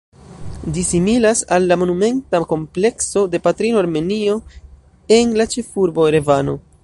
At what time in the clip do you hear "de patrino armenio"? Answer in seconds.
3.35-4.41